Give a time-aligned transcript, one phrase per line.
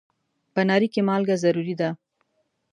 [0.53, 1.89] په ناري کې مالګه ضروري ده.